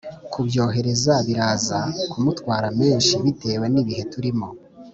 kubyohereza 0.31 1.13
biraza 1.27 1.79
kumutwara 2.11 2.67
menshi 2.79 3.13
bitewe 3.23 3.65
n’ibihe 3.73 4.03
turimo 4.13 4.47